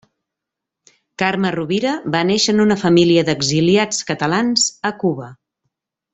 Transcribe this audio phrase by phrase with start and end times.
[1.21, 5.31] Carme Rovira va néixer en una família d'exiliats catalans a Cuba.